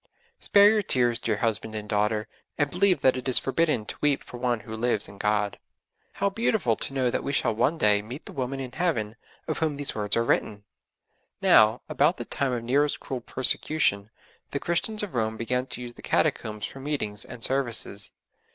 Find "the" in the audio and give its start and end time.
8.25-8.31, 12.17-12.25, 14.49-14.59, 15.93-16.01